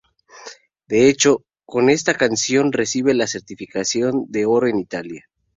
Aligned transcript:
De 0.87 1.07
hecho, 1.09 1.45
con 1.63 1.91
esta 1.91 2.15
canción 2.15 2.71
recibe 2.71 3.13
la 3.13 3.27
certificación 3.27 4.25
de 4.29 4.47
oro 4.47 4.67
en 4.67 4.79
Italia. 4.79 5.29